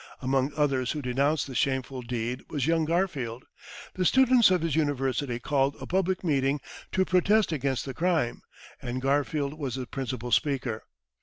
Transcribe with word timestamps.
Among 0.19 0.51
others 0.57 0.93
who 0.93 1.01
denounced 1.03 1.45
the 1.45 1.53
shameful 1.53 2.01
deed 2.01 2.41
was 2.49 2.65
young 2.65 2.85
Garfield. 2.85 3.45
The 3.93 4.03
students 4.03 4.49
of 4.49 4.61
his 4.61 4.75
university 4.75 5.37
called 5.39 5.75
a 5.79 5.85
public 5.85 6.23
meeting 6.23 6.59
to 6.93 7.05
protest 7.05 7.51
against 7.51 7.85
the 7.85 7.93
crime, 7.93 8.41
and 8.81 8.99
Garfield 8.99 9.53
was 9.59 9.75
the 9.75 9.85
principal 9.85 10.31
speaker. 10.31 10.85